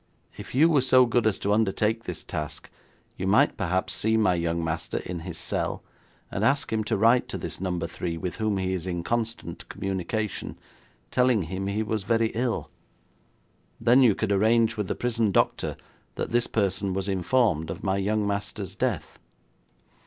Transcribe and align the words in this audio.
If 0.35 0.55
you 0.55 0.67
were 0.67 0.81
so 0.81 1.05
good 1.05 1.27
as 1.27 1.37
to 1.37 1.53
undertake 1.53 2.05
this 2.05 2.23
task 2.23 2.71
you 3.17 3.27
might 3.27 3.55
perhaps 3.55 3.93
see 3.93 4.17
my 4.17 4.33
young 4.33 4.63
master 4.63 4.97
in 4.97 5.19
his 5.19 5.37
cell, 5.37 5.83
and 6.31 6.43
ask 6.43 6.73
him 6.73 6.83
to 6.85 6.97
write 6.97 7.27
to 7.29 7.37
this 7.37 7.61
Number 7.61 7.85
Three 7.85 8.17
with 8.17 8.37
whom 8.37 8.57
he 8.57 8.73
is 8.73 8.87
in 8.87 9.03
constant 9.03 9.69
communication, 9.69 10.57
telling 11.11 11.43
him 11.43 11.67
he 11.67 11.83
was 11.83 12.03
very 12.03 12.29
ill. 12.29 12.71
Then 13.79 14.01
you 14.01 14.15
could 14.15 14.31
arrange 14.31 14.75
with 14.75 14.87
the 14.87 14.95
prison 14.95 15.31
doctor 15.31 15.77
that 16.15 16.31
this 16.31 16.47
person 16.47 16.95
was 16.95 17.07
informed 17.07 17.69
of 17.69 17.83
my 17.83 17.97
young 17.97 18.25
master's 18.25 18.75
death.' 18.75 19.19